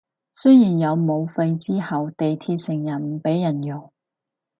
[0.35, 3.93] 雖然有武肺之後地鐵成日唔畀人用